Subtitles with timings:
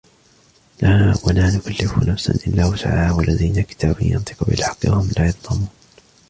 [1.23, 5.69] وَلَا نُكَلِّفُ نَفْسًا إِلَّا وُسْعَهَا وَلَدَيْنَا كِتَابٌ يَنْطِقُ بِالْحَقِّ وَهُمْ لَا يُظْلَمُونَ